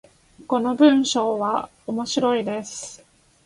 [0.47, 3.05] この文章は面白いです。